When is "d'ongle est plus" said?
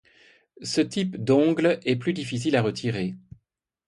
1.23-2.13